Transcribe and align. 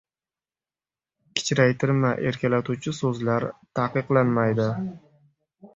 Kichraytirma-erkalatuvchi 1.41 2.95
so‘zlar 3.01 3.47
ta’qiqlanmaydi 3.81 4.69